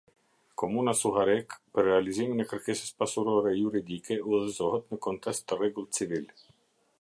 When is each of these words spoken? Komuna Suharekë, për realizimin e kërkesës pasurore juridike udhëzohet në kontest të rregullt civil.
Komuna 0.59 0.93
Suharekë, 1.01 1.59
për 1.75 1.85
realizimin 1.87 2.41
e 2.45 2.45
kërkesës 2.53 2.95
pasurore 3.03 3.53
juridike 3.59 4.19
udhëzohet 4.31 4.89
në 4.95 5.01
kontest 5.09 5.47
të 5.53 5.61
rregullt 5.61 6.01
civil. 6.01 6.27